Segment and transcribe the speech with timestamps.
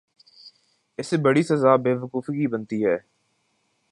[0.99, 2.97] اس سے بڑی سزا بے وقوفی کی بنتی ہے۔